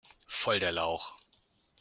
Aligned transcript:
Voll 0.29 0.59
der 0.59 0.71
Lauch! 0.71 1.15